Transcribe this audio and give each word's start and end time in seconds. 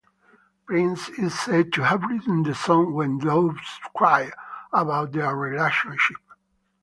Prince 0.65 1.09
is 1.09 1.39
said 1.39 1.71
to 1.73 1.83
have 1.83 2.01
written 2.01 2.41
the 2.41 2.55
song 2.55 2.91
"When 2.95 3.19
Doves 3.19 3.79
Cry" 3.95 4.31
about 4.73 5.11
their 5.11 5.35
relationship. 5.35 6.17